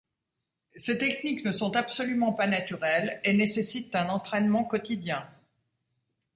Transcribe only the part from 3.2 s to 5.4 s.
et nécessitent un entraînement quotidien.